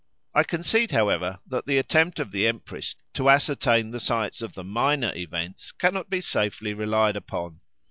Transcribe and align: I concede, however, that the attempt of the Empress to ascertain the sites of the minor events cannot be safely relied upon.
I 0.33 0.41
concede, 0.43 0.89
however, 0.89 1.37
that 1.45 1.67
the 1.67 1.77
attempt 1.77 2.19
of 2.19 2.31
the 2.31 2.47
Empress 2.47 2.95
to 3.13 3.29
ascertain 3.29 3.91
the 3.91 3.99
sites 3.99 4.41
of 4.41 4.53
the 4.55 4.63
minor 4.63 5.11
events 5.15 5.71
cannot 5.73 6.09
be 6.09 6.21
safely 6.21 6.73
relied 6.73 7.15
upon. 7.15 7.61